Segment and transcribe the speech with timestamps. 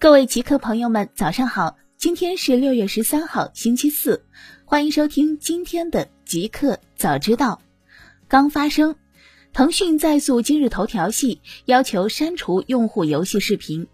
[0.00, 1.76] 各位极客朋友们，早上好！
[1.98, 4.24] 今天是六月十三号，星期四，
[4.64, 7.60] 欢迎收听今天的极客早知道。
[8.26, 8.96] 刚发生，
[9.52, 13.86] 腾讯在诉今日头条系，要求删除用户游戏视频。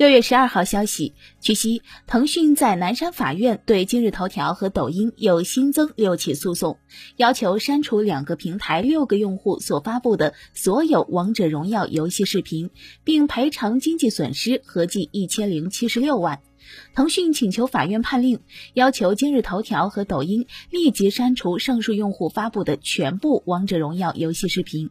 [0.00, 1.12] 六月十二号消息，
[1.42, 6.78] 据悉，腾讯在南山法院对今日头条和抖音又新增六起诉讼，
[7.16, 12.70] 要求删除两个平台六个用户所发布的所有王者荣耀游戏视频，
[13.04, 16.40] 并赔偿经济损失合计一千零七十六万。
[16.94, 18.40] 腾讯请求法院判令，
[18.72, 24.88] 要求今日头条和抖音立即删除上述用户发布的全部王者荣耀游戏视频。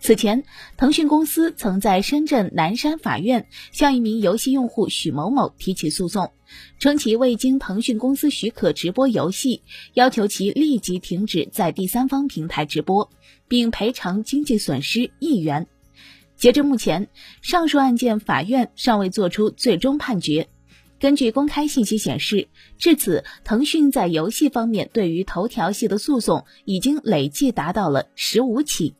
[0.00, 0.44] 此前，
[0.76, 6.30] 腾讯公司曾在深圳南山法院向一名游戏用户许某某提起诉讼，
[6.78, 9.62] 称其未经腾讯公司许可直播游戏，
[9.94, 13.10] 要求其立即停止在第三方平台直播，
[13.48, 15.66] 并赔偿经济损失一元。
[16.36, 17.08] 截至目前，
[17.40, 20.48] 上述案件法院尚未作出最终判决。
[21.00, 28.94] 根据公开信息显示，至此，腾讯在游戏方面对于头条系的诉讼已经累计达到了十五起。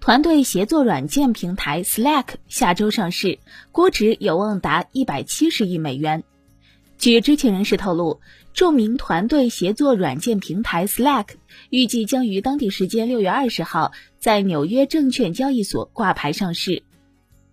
[0.00, 3.38] 团队协作软件平台 Slack 下周上市，
[3.72, 6.22] 估值有望达一百七十亿美元。
[6.98, 8.20] 据知情人士透露，
[8.54, 11.26] 著名团队协作软件平台 Slack
[11.68, 16.82] 预计将于当地时间六月二十号在纽约证券交易所挂牌上市，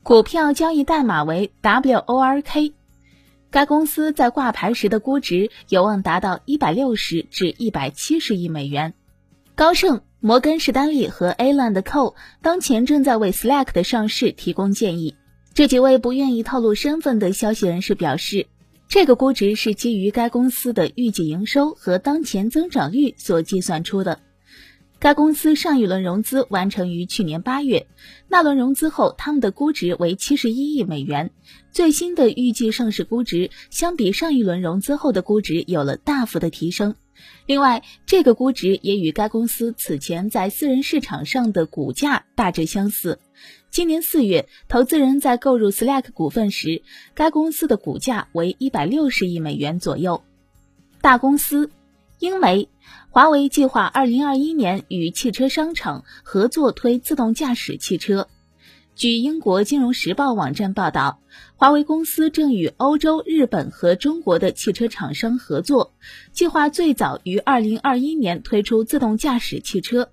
[0.04, 2.74] 股票交易代码为 WORK。
[3.50, 8.94] 该公司在挂牌时的估值有望达到一百六十至一百七十亿美元。
[9.56, 10.02] 高盛。
[10.20, 15.16] 摩根士丹利和 a l a n Co 当前正在为 Slack 的上市提供建议。
[15.54, 18.48] 这几位不愿意透露身份的消息人士表示，
[18.90, 24.20] 这个估值是基于该公司的预计营收和当前增长率所计算出的。
[25.06, 27.86] 该公司上一轮融资完成于去年八月，
[28.28, 31.30] 那轮融资后，他们的估值为七十一亿美元。
[31.72, 36.96] 最新的预计上市估值相比上一轮融资后的估值有了大幅的提升。
[37.46, 43.20] 另外，这个估值也与该公司此前在私人市场上的股价大致相似。
[43.70, 46.82] 今年四月，投资人在购入 Slack 股份时，
[47.14, 50.24] 该公司的股价为一百六十亿美元左右。
[51.00, 51.70] 大公司，
[52.18, 52.70] 英媒，
[53.16, 58.28] 华为计划二零二一年与汽车商厂合作推自动驾驶汽车。
[58.94, 61.22] 据英国金融时报网站报道，
[61.56, 65.94] 华为公司正与欧洲、日本和中国的汽车厂商合作，
[66.34, 70.10] 计划最早于二零二一年推出自动驾驶汽车。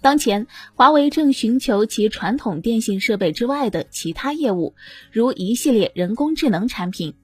[0.00, 0.46] 当前，
[0.76, 4.76] 华为正寻求其传统电信设备之外的其他业务，
[5.10, 7.14] 如一系列人工智能产品。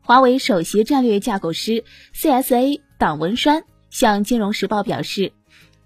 [0.00, 1.82] 华为首席战略架构师
[2.14, 3.64] CSA 党文栓
[3.94, 5.32] 向金融时报表示。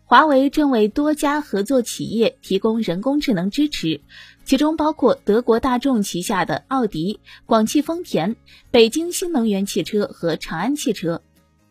[0.06, 4.00] 华为正为多家合作企业提供人工智能支持，
[4.42, 8.34] 其中包括德国大众旗下的奥迪、广汽丰田、
[8.70, 11.20] 北京新能源汽车和长安汽车。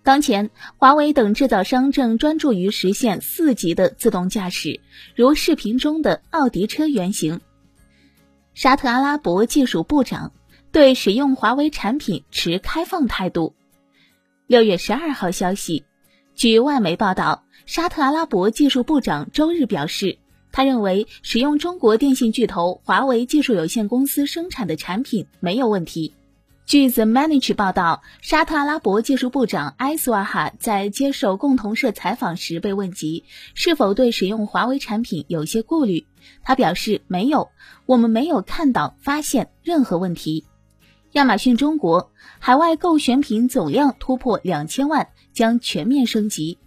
[0.04, 4.82] 当前，华为等制造商正专注于实现四级的自动驾驶，
[5.16, 7.42] 如视频中的奥迪车原型。
[8.54, 10.32] 沙特阿拉伯技术部长
[10.72, 13.56] 对使用华为产品持开放态度。
[14.46, 15.84] 六月十二号消息，
[16.38, 17.46] 据外媒报道。
[17.66, 20.20] 沙特阿拉伯技术部长周日表示，
[20.52, 26.14] 他认为使用中国电信巨头华为技术有限公司生产的产品没有问题。
[26.68, 33.24] 据 The Manage 报道，沙特阿拉伯技术部长埃斯瓦哈在接受共同社采访时被问及
[33.56, 36.06] 是否对使用华为产品有些顾虑，
[36.44, 37.50] 他表示没有，
[37.88, 40.46] 我们没有看到发现任何问题。
[41.14, 46.58] 亚马逊中国海外购选品总量突破两千万，将全面升级。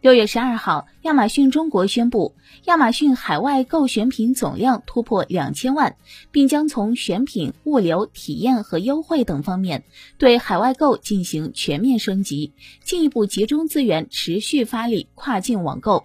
[0.00, 2.34] 六月十二号，亚马逊中国宣布，
[2.64, 5.96] 亚马逊海外购选品总量突破两千万，
[6.30, 9.84] 并将从选品、物流、体验和优惠等方面
[10.16, 12.52] 对海外购进行全面升级，
[12.84, 16.04] 进一步集中资源，持续发力跨境网购。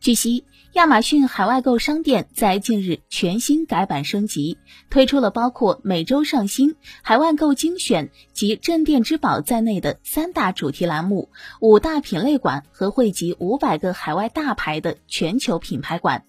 [0.00, 0.44] 据悉。
[0.74, 4.58] 亚马逊海外购商店在近日全新改版升级，
[4.90, 16.24] 推出了包括每周上新、海外购精选及镇店之宝在内的三大主题栏目、五大品类馆和汇集五百个海外大牌的全球品牌馆。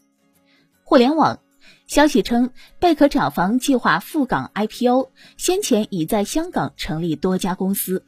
[0.83, 1.39] 互联网
[1.85, 8.05] 消息称，贝壳找房计划赴港 IPO，先前已在香港成立多家公司。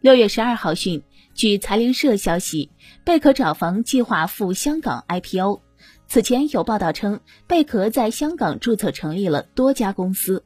[0.00, 1.02] 六月十二号讯。
[1.34, 2.70] 据财联社消息，
[3.04, 5.60] 贝壳找房计划赴香港 IPO。
[6.08, 10.44] 此前有报道称，贝壳在香港注册成立了多家公司。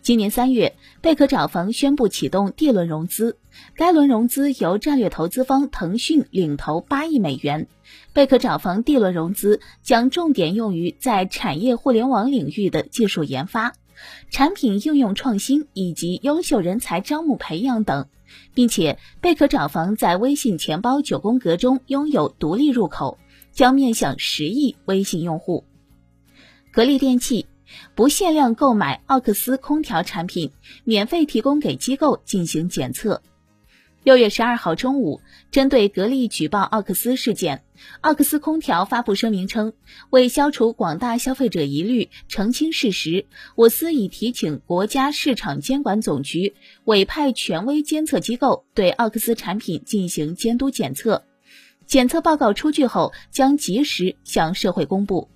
[0.00, 3.36] 今年三月，贝壳找房宣布启动 D 轮融资，
[3.76, 7.68] 该轮融资由战略投资方腾讯领投八亿美元。
[8.12, 13.74] 贝壳找房 D 轮融资将重点用于在产业互联网领域的技术研发、
[14.30, 18.08] 产品应用创新以及优秀人才招募培养等，
[18.54, 23.18] 并且贝壳找房在微信钱包九宫格中拥有独立入口，
[23.54, 25.64] 将面向十亿微信用户。
[26.72, 27.46] 格力电器。
[27.96, 30.52] 不限量购买奥克斯空调产品，
[30.84, 33.20] 免费提供给机构进行检测。
[34.04, 35.20] 六月十二号中午，
[35.50, 37.64] 针对格力举报奥克斯事件，
[38.00, 39.72] 奥克斯空调发布声明称，
[40.10, 43.26] 为消除广大消费者疑虑，澄清事实，
[43.56, 46.54] 我司已提请国家市场监管总局
[46.84, 51.24] 委派权威监测机构对奥克斯产品进行监督检测，
[51.86, 55.28] 检测报告出具后将及时向社会公布。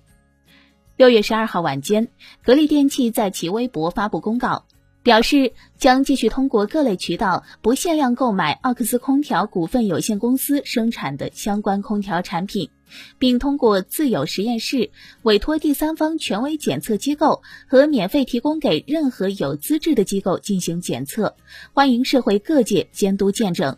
[0.97, 2.09] 六月十二号晚间，
[2.43, 4.65] 格力电器在其微博发布公告，
[5.01, 12.69] 表示将继续通过各类渠道不限量购买奥克斯空调股份有限公司生产的相关空调产品，
[13.17, 14.91] 并通过自有实验室、
[15.21, 21.37] 委托第三方权威检测机构和免费提供给任何有资质的机构进行检测，
[21.71, 23.77] 欢迎社会各界监督见证。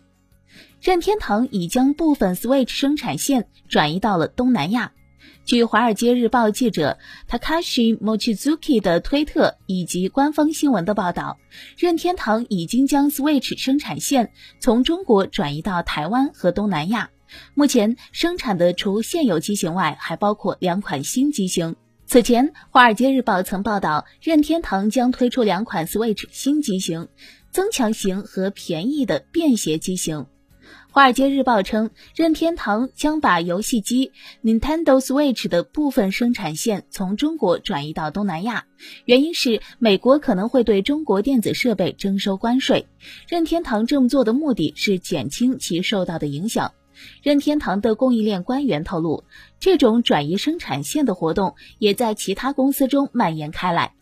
[0.81, 4.93] 任天堂已将部分 Switch 生产线转移到了东南亚。
[5.45, 6.97] 据《华尔街日报》记者
[7.29, 11.37] Takashi Mochizuki 的推特以及官方新闻的报道，
[11.77, 17.11] 任天堂已经将 Switch 生产线从中国转移到台湾和东南亚。
[17.53, 21.75] 目前生产的除现有机型外，还包括两款新机型。
[22.07, 27.07] 此前，《华尔街日报》曾报道，任天堂将推出两款 Switch 新机型，
[27.51, 30.17] 增强型和便宜的便携机型。
[30.93, 34.11] 《华尔街日报》称，任天堂将把游戏机
[34.43, 38.65] Nintendo Switch 的部分生产线从中国转移到东南亚，
[39.05, 42.87] 原因是美国可能会对中国电子设备征收关税。
[43.29, 46.73] 任天堂这么做的目的是减轻其受到的影响。
[47.23, 49.23] 任天堂的供应链官员透露，
[49.61, 53.93] 这种转移生产线的活动也在其他公司中蔓延开来。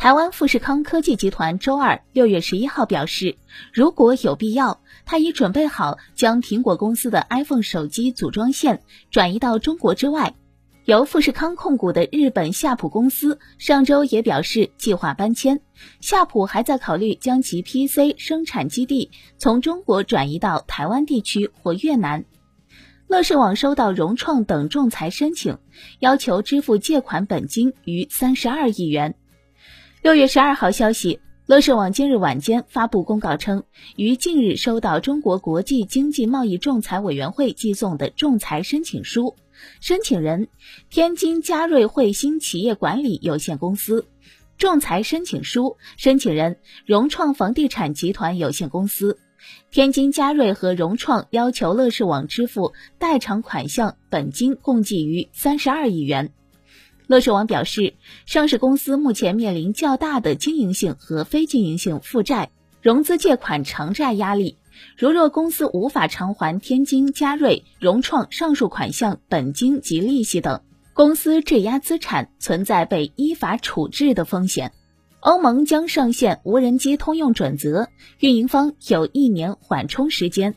[0.00, 3.36] 台湾富士康科技集团周二六月十一号表示，
[3.70, 8.80] 如果有必要，他已准备好将苹果公司的 iPhone 手机组装线
[9.10, 10.34] 转移到中国之外。
[10.86, 15.60] 由富士康控股的日本夏普公司上周也表示计划搬迁，
[16.00, 22.24] 夏普还在考虑将其 PC 生产基地从中国转移到台湾地区或越南。
[23.06, 25.58] 乐视网收到融创等仲裁申请，
[25.98, 29.14] 要求支付借款本金逾三十二亿元。
[30.02, 33.62] 六月十二号消息，乐视网今日晚间发布公告称，
[33.96, 39.36] 于近日收到中国国际经济贸易仲裁委员会寄送的仲裁申请书，
[39.82, 40.48] 申请人
[40.88, 44.06] 天津嘉瑞汇鑫企业管理有限公司，
[44.56, 46.56] 仲裁申请书申请人
[46.86, 49.18] 融创房地产集团有限公司，
[49.70, 56.32] 天津嘉瑞和融创要求乐视网支付代偿款项本金共计逾三十二亿元。
[57.10, 62.50] 乐视网表示，上市公司目前面临较大的经营性和非经营性负债、
[62.82, 64.58] 融资借款偿债压力。
[64.96, 70.60] 如若公司无法偿还天津嘉瑞、融创上述款项本金及利息等，
[70.92, 74.70] 公司质押资产存在被依法处置的风险。
[75.18, 77.88] 欧盟将上线无人机通用准则，
[78.20, 80.54] 运营方有一年缓冲时间。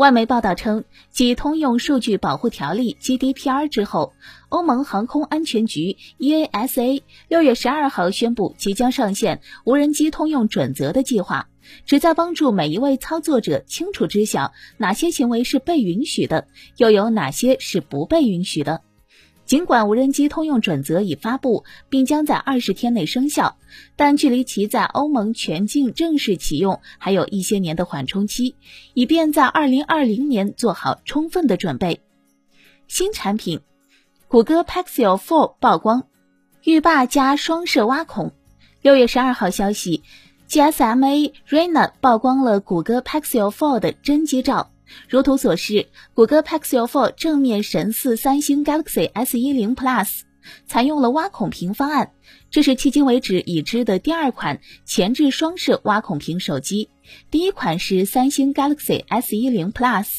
[0.00, 4.14] 外媒报道称，继通用数据保护条例 GDPR 之后，
[4.48, 11.48] 欧盟航空安全局 EASA 六月十二号宣布即将上线无人机通用准则的计划，
[11.84, 16.48] 旨在帮助每一位操作者清楚知晓哪些行为是被允许的，
[16.78, 18.80] 又有哪些是不被允许的。
[19.50, 23.56] 尽管无人机通用准则已发布，并将在二十天内生效，
[23.96, 28.54] 但距离其在欧盟全境正式启用还有一些年的缓冲期，
[28.94, 32.00] 以便在二零二零年做好充分的准备。
[32.86, 33.58] 新产品，
[34.28, 36.04] 谷歌 Pixel 4曝光，
[36.62, 38.30] 浴霸加双摄挖孔。
[38.82, 40.04] 六月十二号消息
[40.48, 44.70] ，GSMA Rena 曝光了谷歌 Pixel 4的真机照。
[45.08, 50.20] 如图所示，谷歌 Pixel 4正面神似三星 Galaxy S10 Plus，
[50.66, 52.12] 采用了挖孔屏方案。
[52.50, 56.90] 这是迄今为止已知的第二款前置双摄挖孔屏手机，
[57.30, 60.18] 第一款是三星 Galaxy S10 Plus。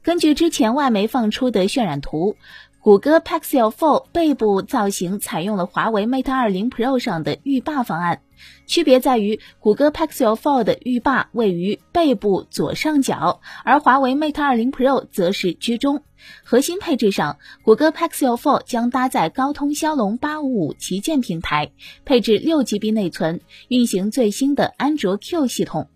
[0.00, 2.36] 根据之前外媒放出的渲染图，
[2.80, 8.22] 谷歌 Pixel Fold 背部造型采用了华为 Mate 20 Pro 上的浴霸方案，
[8.66, 16.04] 区别在于谷歌 Pixel Fold 的浴霸位于背部左上角，而华为 Mate 20 Pro 则是居中。
[16.44, 21.72] 核心配置上，谷歌 Pixel Fold 将搭载高通骁龙855旗舰平台，
[22.04, 25.88] 配置六 GB 内存，运行最新的安卓 Q 系统。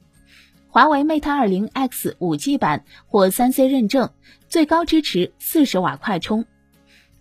[0.69, 4.11] 华为 Mate 20 X 5G 版获三 C 认证，
[4.49, 6.45] 最高支持四十瓦快充。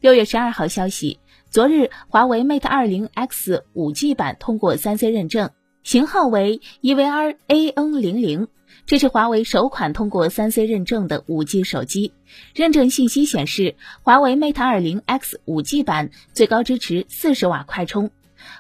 [0.01, 1.19] 六月十二号消息，
[1.51, 5.51] 昨日华为 Mate 二零 X 五 G 版通过三 C 认证，
[5.83, 8.47] 型号为 EVR AN 零零。
[8.87, 12.13] 这是华为首款通过三 C 认证的五 G 手机。
[12.55, 18.09] 认证信息显示，华为 Mate 二零 X 五 G 版最高支持四十瓦快充。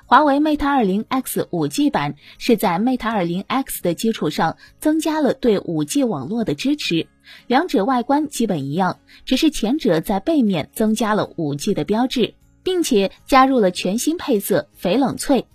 [0.05, 7.07] 华为 Mate 20 X 5G 版是在 Mate 20 X 的基础上增加了对 5G 网络的支持，
[7.47, 12.33] 两者外观基本一样，只是前者在背面增加了 5G 的标志，
[12.63, 15.45] 并且加入了全新配色翡冷翠。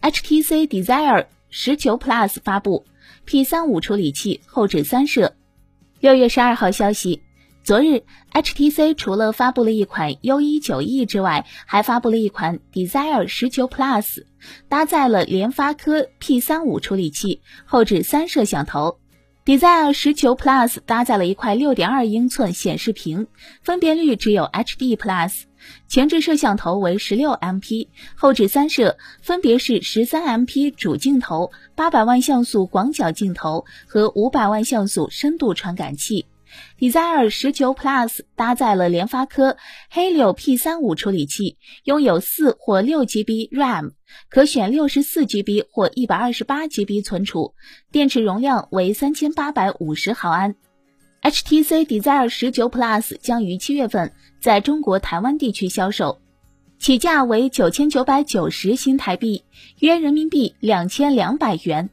[0.00, 2.84] HTC Desire 十九 Plus 发布。
[3.24, 5.34] P 三五处理器后置三摄。
[6.00, 7.22] 六月十二号消息，
[7.68, 14.24] 昨日 HTC 除了发布了一款 U 一九 E 之外，还发布了一款 Desire 十九 Plus，
[14.70, 18.96] 搭载了联发科 P 三五处理器，后置三摄像头。
[19.44, 23.26] Desire 十九 Plus 搭载了一块六点二英寸显示屏，
[23.60, 25.42] 分辨率只有 HD Plus，
[25.88, 36.24] 前置摄像头为十六 MP，后置三摄分别是十三 MP 主镜头、八百万像素广角镜头和五百万像素深度传感器。
[36.78, 39.56] Desire 十九 Plus 搭载了联发科
[39.92, 43.92] Helio P 三五处理器，拥有四或六 GB RAM，
[44.30, 47.54] 可选六十四 GB 或一百二十八 GB 存储，
[47.92, 50.54] 电池容量为三千八百五十毫安。
[51.22, 56.20] HTC Desire 十九 Plus 将于七月份在中国台湾地区销售，
[56.78, 59.44] 起价为九千九百九十新台币，
[59.80, 61.90] 约人民币两千两百元。